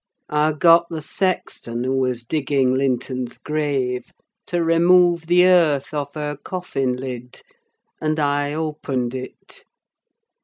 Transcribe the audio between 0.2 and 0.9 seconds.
I got